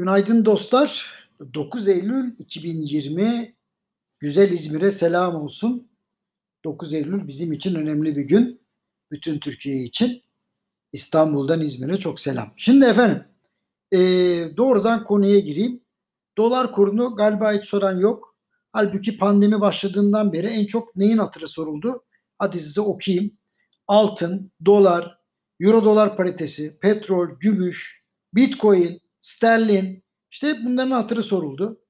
Günaydın 0.00 0.44
dostlar. 0.44 1.14
9 1.54 1.88
Eylül 1.88 2.34
2020 2.38 3.54
güzel 4.18 4.50
İzmir'e 4.50 4.90
selam 4.90 5.34
olsun. 5.34 5.88
9 6.64 6.94
Eylül 6.94 7.26
bizim 7.26 7.52
için 7.52 7.74
önemli 7.74 8.16
bir 8.16 8.22
gün. 8.22 8.60
Bütün 9.10 9.38
Türkiye 9.38 9.76
için. 9.76 10.22
İstanbul'dan 10.92 11.60
İzmir'e 11.60 11.96
çok 11.96 12.20
selam. 12.20 12.52
Şimdi 12.56 12.86
efendim 12.86 13.24
e, 13.92 13.98
doğrudan 14.56 15.04
konuya 15.04 15.38
gireyim. 15.38 15.80
Dolar 16.38 16.72
kurunu 16.72 17.16
galiba 17.16 17.52
hiç 17.52 17.66
soran 17.66 17.98
yok. 17.98 18.36
Halbuki 18.72 19.18
pandemi 19.18 19.60
başladığından 19.60 20.32
beri 20.32 20.46
en 20.46 20.64
çok 20.64 20.96
neyin 20.96 21.18
hatırı 21.18 21.48
soruldu? 21.48 22.04
Hadi 22.38 22.60
size 22.60 22.80
okuyayım. 22.80 23.32
Altın, 23.88 24.52
dolar, 24.64 25.18
euro 25.60 25.84
dolar 25.84 26.16
paritesi, 26.16 26.78
petrol, 26.78 27.28
gümüş, 27.40 28.04
bitcoin, 28.34 29.00
sterlin 29.20 30.04
işte 30.30 30.64
bunların 30.64 30.90
hatırı 30.90 31.22
soruldu. 31.22 31.80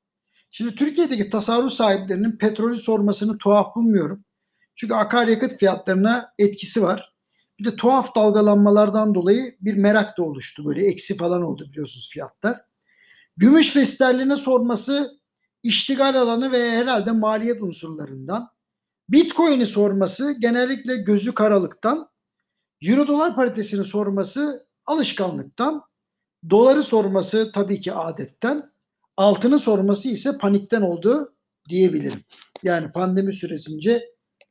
Şimdi 0.51 0.75
Türkiye'deki 0.75 1.31
tasarruf 1.31 1.73
sahiplerinin 1.73 2.37
petrolü 2.37 2.77
sormasını 2.77 3.39
tuhaf 3.39 3.77
bulmuyorum. 3.77 4.25
Çünkü 4.75 4.95
akaryakıt 4.95 5.57
fiyatlarına 5.57 6.33
etkisi 6.39 6.83
var. 6.83 7.15
Bir 7.59 7.65
de 7.65 7.77
tuhaf 7.77 8.15
dalgalanmalardan 8.15 9.15
dolayı 9.15 9.57
bir 9.61 9.75
merak 9.75 10.19
da 10.19 10.23
oluştu. 10.23 10.65
Böyle 10.65 10.87
eksi 10.87 11.17
falan 11.17 11.43
oldu 11.43 11.69
biliyorsunuz 11.71 12.11
fiyatlar. 12.13 12.61
Gümüş 13.37 13.77
ve 13.77 13.85
sterline 13.85 14.37
sorması 14.37 15.21
iştigal 15.63 16.15
alanı 16.15 16.53
ve 16.53 16.71
herhalde 16.71 17.13
maliyet 17.13 17.63
unsurlarından. 17.63 18.49
Bitcoin'i 19.09 19.67
sorması 19.67 20.33
genellikle 20.41 20.97
gözü 20.97 21.35
karalıktan. 21.35 22.11
Euro 22.83 23.09
dolar 23.09 23.37
paritesini 23.37 23.85
sorması 23.85 24.67
alışkanlıktan. 24.87 25.83
Doları 26.51 26.83
sorması 26.83 27.53
tabii 27.53 27.81
ki 27.81 27.93
adetten, 27.93 28.73
altını 29.17 29.59
sorması 29.59 30.09
ise 30.09 30.39
panikten 30.39 30.83
oldu 30.83 31.35
diyebilirim. 31.69 32.21
Yani 32.63 32.93
pandemi 32.93 33.33
süresince 33.33 34.05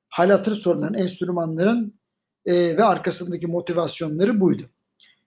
hal 0.10 0.30
hatır 0.30 0.56
sorulan 0.56 0.94
enstrümanların 0.94 2.00
e, 2.46 2.78
ve 2.78 2.84
arkasındaki 2.84 3.48
motivasyonları 3.48 4.42
buydu. 4.42 4.64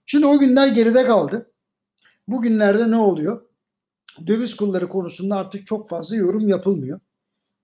Şimdi 0.07 0.27
o 0.27 0.39
günler 0.39 0.67
geride 0.67 1.07
kaldı. 1.07 1.53
Bugünlerde 2.29 2.91
ne 2.91 2.97
oluyor? 2.97 3.43
Döviz 4.27 4.57
kurları 4.57 4.89
konusunda 4.89 5.37
artık 5.37 5.67
çok 5.67 5.89
fazla 5.89 6.17
yorum 6.17 6.49
yapılmıyor. 6.49 7.01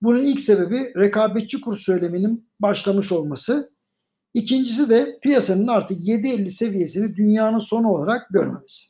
Bunun 0.01 0.23
ilk 0.23 0.39
sebebi 0.39 0.93
rekabetçi 0.97 1.61
kur 1.61 1.77
söyleminin 1.77 2.49
başlamış 2.59 3.11
olması. 3.11 3.73
İkincisi 4.33 4.89
de 4.89 5.19
piyasanın 5.21 5.67
artık 5.67 6.07
7.50 6.07 6.49
seviyesini 6.49 7.15
dünyanın 7.15 7.59
sonu 7.59 7.89
olarak 7.91 8.29
görmemesi. 8.29 8.88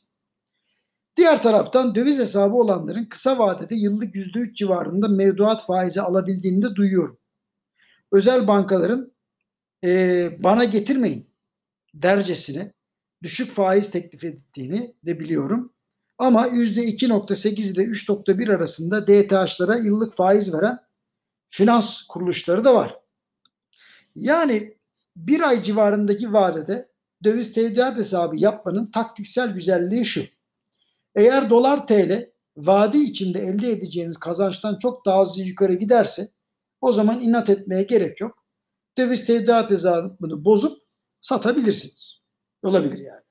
Diğer 1.20 1.42
taraftan 1.42 1.94
döviz 1.94 2.18
hesabı 2.18 2.54
olanların 2.54 3.04
kısa 3.04 3.38
vadede 3.38 3.74
yıllık 3.74 4.14
%3 4.14 4.54
civarında 4.54 5.08
mevduat 5.08 5.66
faizi 5.66 6.00
alabildiğini 6.00 6.62
de 6.62 6.74
duyuyorum. 6.74 7.18
Özel 8.12 8.46
bankaların 8.46 9.12
e, 9.84 10.30
bana 10.42 10.64
getirmeyin 10.64 11.30
dercesine 11.94 12.72
düşük 13.22 13.54
faiz 13.54 13.90
teklif 13.90 14.24
ettiğini 14.24 14.94
de 15.06 15.20
biliyorum. 15.20 15.72
Ama 16.18 16.48
%2.8 16.48 17.48
ile 17.48 17.82
3.1 17.82 18.56
arasında 18.56 19.06
DTH'lara 19.06 19.76
yıllık 19.76 20.16
faiz 20.16 20.54
veren 20.54 20.78
finans 21.50 22.02
kuruluşları 22.02 22.64
da 22.64 22.74
var. 22.74 22.96
Yani 24.14 24.76
bir 25.16 25.40
ay 25.40 25.62
civarındaki 25.62 26.32
vadede 26.32 26.88
döviz 27.24 27.52
tevdiat 27.52 27.98
hesabı 27.98 28.36
yapmanın 28.36 28.86
taktiksel 28.86 29.50
güzelliği 29.50 30.04
şu. 30.04 30.39
Eğer 31.14 31.50
dolar 31.50 31.86
TL 31.86 32.30
vadi 32.56 32.98
içinde 32.98 33.38
elde 33.38 33.70
edeceğiniz 33.70 34.16
kazançtan 34.16 34.78
çok 34.78 35.06
daha 35.06 35.20
hızlı 35.20 35.42
yukarı 35.42 35.74
giderse 35.74 36.28
o 36.80 36.92
zaman 36.92 37.20
inat 37.20 37.50
etmeye 37.50 37.82
gerek 37.82 38.20
yok. 38.20 38.44
Döviz 38.98 39.26
tevdiat 39.26 39.70
hesabını 39.70 40.44
bozup 40.44 40.78
satabilirsiniz. 41.20 42.20
Olabilir 42.62 42.98
yani. 42.98 43.22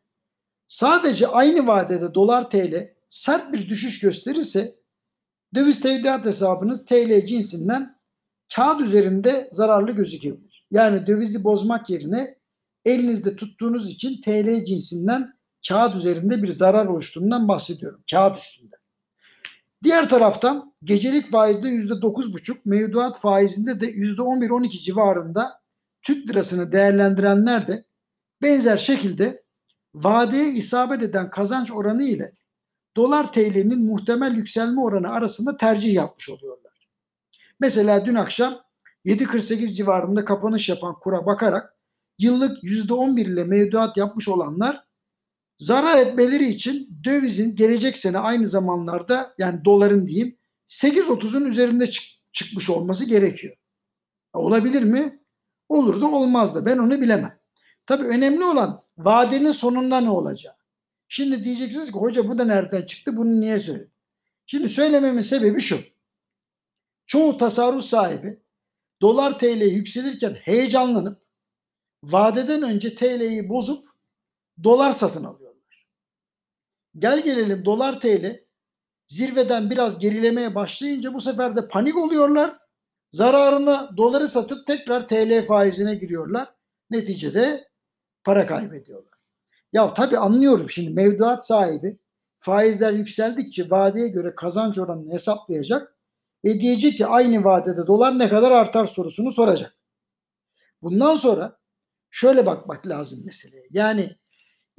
Sadece 0.67 1.27
aynı 1.27 1.67
vadede 1.67 2.13
dolar 2.13 2.49
TL 2.49 2.93
sert 3.09 3.53
bir 3.53 3.69
düşüş 3.69 3.99
gösterirse 3.99 4.75
döviz 5.55 5.79
tevdiat 5.79 6.25
hesabınız 6.25 6.85
TL 6.85 7.25
cinsinden 7.25 7.99
kağıt 8.55 8.81
üzerinde 8.81 9.49
zararlı 9.51 9.91
gözükebilir. 9.91 10.67
Yani 10.71 11.07
dövizi 11.07 11.43
bozmak 11.43 11.89
yerine 11.89 12.39
elinizde 12.85 13.35
tuttuğunuz 13.35 13.89
için 13.89 14.21
TL 14.21 14.65
cinsinden 14.65 15.38
kağıt 15.67 15.95
üzerinde 15.95 16.43
bir 16.43 16.47
zarar 16.47 16.85
oluştuğundan 16.85 17.47
bahsediyorum. 17.47 18.03
Kağıt 18.11 18.37
üstünde. 18.37 18.75
Diğer 19.83 20.09
taraftan 20.09 20.73
gecelik 20.83 21.31
faizde 21.31 21.67
%9,5, 21.67 22.57
mevduat 22.65 23.19
faizinde 23.19 23.81
de 23.81 23.91
%11-12 23.91 24.69
civarında 24.69 25.61
Türk 26.01 26.29
lirasını 26.29 26.71
değerlendirenler 26.71 27.67
de 27.67 27.85
benzer 28.41 28.77
şekilde 28.77 29.43
vadeye 29.95 30.49
isabet 30.49 31.03
eden 31.03 31.29
kazanç 31.29 31.71
oranı 31.71 32.03
ile 32.03 32.33
dolar 32.97 33.31
TL'nin 33.33 33.85
muhtemel 33.85 34.35
yükselme 34.35 34.81
oranı 34.81 35.09
arasında 35.09 35.57
tercih 35.57 35.93
yapmış 35.93 36.29
oluyorlar. 36.29 36.89
Mesela 37.59 38.05
dün 38.05 38.15
akşam 38.15 38.61
7.48 39.05 39.65
civarında 39.73 40.25
kapanış 40.25 40.69
yapan 40.69 40.95
kura 40.99 41.25
bakarak 41.25 41.75
yıllık 42.17 42.63
%11 42.63 43.21
ile 43.21 43.43
mevduat 43.43 43.97
yapmış 43.97 44.27
olanlar 44.27 44.88
zarar 45.59 45.97
etmeleri 45.97 46.47
için 46.47 47.01
dövizin 47.03 47.55
gelecek 47.55 47.97
sene 47.97 48.17
aynı 48.17 48.47
zamanlarda 48.47 49.33
yani 49.37 49.65
doların 49.65 50.07
diyeyim 50.07 50.37
8.30'un 50.67 51.45
üzerinde 51.45 51.89
çık 51.89 52.03
çıkmış 52.31 52.69
olması 52.69 53.05
gerekiyor. 53.05 53.55
Olabilir 54.33 54.83
mi? 54.83 55.23
Olur 55.69 56.01
da 56.01 56.07
olmaz 56.07 56.55
da 56.55 56.65
ben 56.65 56.77
onu 56.77 57.01
bilemem. 57.01 57.39
Tabii 57.85 58.05
önemli 58.05 58.45
olan 58.45 58.83
vadenin 58.97 59.51
sonunda 59.51 60.01
ne 60.01 60.09
olacak? 60.09 60.55
Şimdi 61.07 61.43
diyeceksiniz 61.43 61.91
ki 61.91 61.99
hoca 61.99 62.29
bu 62.29 62.37
da 62.37 62.45
nereden 62.45 62.81
çıktı 62.81 63.17
bunu 63.17 63.39
niye 63.39 63.59
söyledin? 63.59 63.93
Şimdi 64.45 64.69
söylememin 64.69 65.21
sebebi 65.21 65.61
şu. 65.61 65.79
Çoğu 67.05 67.37
tasarruf 67.37 67.83
sahibi 67.83 68.43
dolar 69.01 69.39
TL 69.39 69.61
yükselirken 69.61 70.33
heyecanlanıp 70.33 71.21
vadeden 72.03 72.61
önce 72.61 72.95
TL'yi 72.95 73.49
bozup 73.49 73.85
dolar 74.63 74.91
satın 74.91 75.23
alıyor. 75.23 75.48
Gel 76.97 77.23
gelelim 77.23 77.65
dolar 77.65 77.99
TL 77.99 78.39
zirveden 79.07 79.69
biraz 79.69 79.99
gerilemeye 79.99 80.55
başlayınca 80.55 81.13
bu 81.13 81.21
sefer 81.21 81.55
de 81.55 81.67
panik 81.67 81.97
oluyorlar. 81.97 82.57
Zararına 83.11 83.97
doları 83.97 84.27
satıp 84.27 84.67
tekrar 84.67 85.07
TL 85.07 85.45
faizine 85.47 85.95
giriyorlar. 85.95 86.53
Neticede 86.89 87.67
para 88.23 88.47
kaybediyorlar. 88.47 89.19
Ya 89.73 89.93
tabii 89.93 90.17
anlıyorum 90.17 90.69
şimdi 90.69 90.93
mevduat 90.93 91.47
sahibi 91.47 91.99
faizler 92.39 92.93
yükseldikçe 92.93 93.69
vadeye 93.69 94.07
göre 94.07 94.35
kazanç 94.35 94.77
oranını 94.77 95.13
hesaplayacak 95.13 95.95
ve 96.45 96.61
diyecek 96.61 96.97
ki 96.97 97.05
aynı 97.05 97.43
vadede 97.43 97.87
dolar 97.87 98.19
ne 98.19 98.29
kadar 98.29 98.51
artar 98.51 98.85
sorusunu 98.85 99.31
soracak. 99.31 99.75
Bundan 100.81 101.15
sonra 101.15 101.59
şöyle 102.09 102.45
bakmak 102.45 102.87
lazım 102.87 103.25
meseleye. 103.25 103.67
Yani 103.71 104.15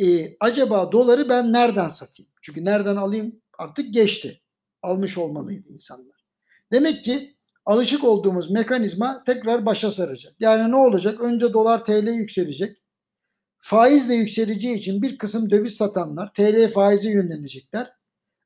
e, 0.00 0.36
acaba 0.40 0.92
doları 0.92 1.28
ben 1.28 1.52
nereden 1.52 1.88
satayım? 1.88 2.30
Çünkü 2.42 2.64
nereden 2.64 2.96
alayım 2.96 3.40
artık 3.58 3.94
geçti. 3.94 4.40
Almış 4.82 5.18
olmalıydı 5.18 5.68
insanlar. 5.68 6.24
Demek 6.72 7.04
ki 7.04 7.36
alışık 7.66 8.04
olduğumuz 8.04 8.50
mekanizma 8.50 9.24
tekrar 9.24 9.66
başa 9.66 9.90
saracak. 9.90 10.34
Yani 10.40 10.70
ne 10.70 10.76
olacak? 10.76 11.20
Önce 11.20 11.52
dolar 11.52 11.84
TL 11.84 12.08
yükselecek. 12.08 12.76
Faiz 13.58 14.08
de 14.08 14.14
yükseleceği 14.14 14.74
için 14.74 15.02
bir 15.02 15.18
kısım 15.18 15.50
döviz 15.50 15.76
satanlar 15.76 16.32
TL 16.34 16.72
faize 16.72 17.10
yönelecekler. 17.10 17.92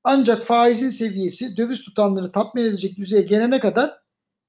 Ancak 0.04 0.44
faizin 0.44 0.88
seviyesi 0.88 1.56
döviz 1.56 1.82
tutanları 1.82 2.32
tatmin 2.32 2.64
edecek 2.64 2.96
düzeye 2.96 3.22
gelene 3.22 3.60
kadar 3.60 3.98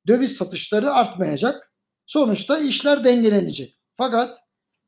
döviz 0.08 0.38
satışları 0.38 0.94
artmayacak. 0.94 1.72
Sonuçta 2.06 2.60
işler 2.60 3.06
dengelenecek. 3.06 3.80
Fakat 3.96 4.45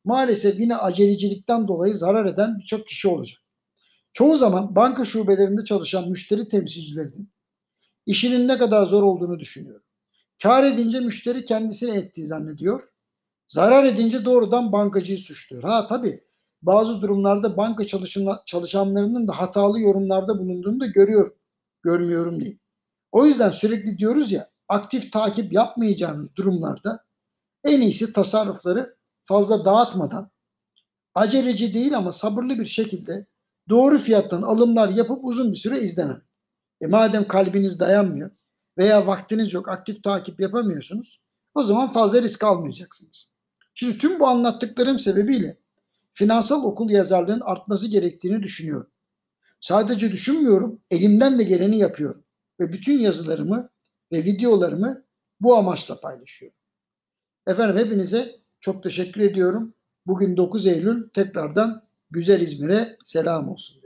maalesef 0.07 0.59
yine 0.59 0.75
acelecilikten 0.75 1.67
dolayı 1.67 1.95
zarar 1.95 2.25
eden 2.25 2.59
birçok 2.59 2.87
kişi 2.87 3.07
olacak. 3.07 3.39
Çoğu 4.13 4.37
zaman 4.37 4.75
banka 4.75 5.05
şubelerinde 5.05 5.63
çalışan 5.63 6.09
müşteri 6.09 6.47
temsilcilerinin 6.47 7.31
işinin 8.05 8.47
ne 8.47 8.57
kadar 8.57 8.85
zor 8.85 9.03
olduğunu 9.03 9.39
düşünüyorum. 9.39 9.83
Kar 10.43 10.63
edince 10.63 10.99
müşteri 10.99 11.45
kendisini 11.45 11.97
ettiği 11.97 12.25
zannediyor. 12.25 12.81
Zarar 13.47 13.83
edince 13.83 14.25
doğrudan 14.25 14.71
bankacıyı 14.71 15.17
suçluyor. 15.17 15.63
Ha 15.63 15.87
tabii 15.87 16.23
bazı 16.61 17.01
durumlarda 17.01 17.57
banka 17.57 17.85
çalışanlarının 18.45 19.27
da 19.27 19.39
hatalı 19.39 19.79
yorumlarda 19.79 20.39
bulunduğunu 20.39 20.79
da 20.79 20.85
görüyorum. 20.85 21.35
Görmüyorum 21.81 22.43
değil. 22.43 22.59
O 23.11 23.25
yüzden 23.25 23.49
sürekli 23.49 23.97
diyoruz 23.97 24.31
ya 24.31 24.49
aktif 24.67 25.11
takip 25.11 25.53
yapmayacağınız 25.53 26.35
durumlarda 26.35 27.05
en 27.63 27.81
iyisi 27.81 28.13
tasarrufları 28.13 28.96
fazla 29.27 29.65
dağıtmadan 29.65 30.31
aceleci 31.15 31.73
değil 31.73 31.97
ama 31.97 32.11
sabırlı 32.11 32.59
bir 32.59 32.65
şekilde 32.65 33.25
doğru 33.69 33.99
fiyattan 33.99 34.41
alımlar 34.41 34.89
yapıp 34.89 35.19
uzun 35.25 35.51
bir 35.51 35.57
süre 35.57 35.79
izlenin. 35.79 36.23
E 36.81 36.87
madem 36.87 37.27
kalbiniz 37.27 37.79
dayanmıyor 37.79 38.31
veya 38.77 39.07
vaktiniz 39.07 39.53
yok, 39.53 39.69
aktif 39.69 40.03
takip 40.03 40.39
yapamıyorsunuz, 40.39 41.21
o 41.53 41.63
zaman 41.63 41.91
fazla 41.91 42.21
risk 42.21 42.43
almayacaksınız. 42.43 43.31
Şimdi 43.73 43.97
tüm 43.97 44.19
bu 44.19 44.27
anlattıklarım 44.27 44.99
sebebiyle 44.99 45.57
finansal 46.13 46.63
okul 46.63 46.89
yazarlığının 46.89 47.41
artması 47.41 47.87
gerektiğini 47.87 48.43
düşünüyorum. 48.43 48.91
Sadece 49.59 50.11
düşünmüyorum, 50.11 50.81
elimden 50.91 51.39
de 51.39 51.43
geleni 51.43 51.77
yapıyorum. 51.77 52.23
Ve 52.59 52.73
bütün 52.73 52.99
yazılarımı 52.99 53.69
ve 54.11 54.23
videolarımı 54.23 55.03
bu 55.39 55.55
amaçla 55.55 55.99
paylaşıyorum. 55.99 56.57
Efendim 57.47 57.77
hepinize 57.77 58.35
çok 58.59 58.83
teşekkür 58.83 59.21
ediyorum. 59.21 59.73
Bugün 60.05 60.37
9 60.37 60.67
Eylül 60.67 61.09
tekrardan 61.09 61.83
güzel 62.11 62.41
İzmir'e 62.41 62.97
selam 63.03 63.49
olsun. 63.49 63.76